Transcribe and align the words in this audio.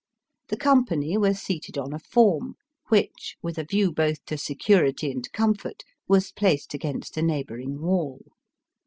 The 0.47 0.57
company 0.57 1.15
were 1.19 1.35
seated 1.35 1.77
on 1.77 1.93
a 1.93 1.99
form, 1.99 2.55
which, 2.87 3.37
with 3.43 3.59
a 3.59 3.63
view 3.63 3.91
both 3.91 4.25
to 4.25 4.35
security 4.35 5.11
and 5.11 5.31
comfort, 5.31 5.83
was 6.07 6.31
placed 6.31 6.73
against 6.73 7.17
a 7.17 7.21
neighbouring 7.21 7.79
wall. 7.81 8.23